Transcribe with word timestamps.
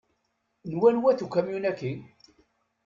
N 0.69 0.71
wanwa-t 0.81 1.19
ukamyun-aki? 1.25 1.91